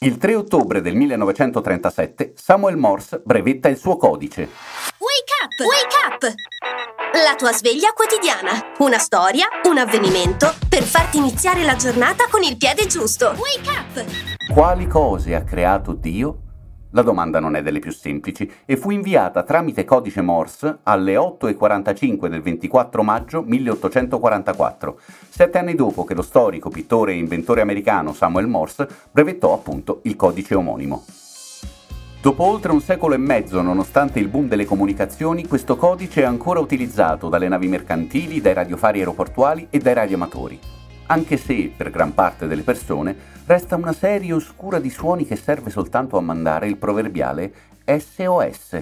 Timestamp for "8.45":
21.16-22.28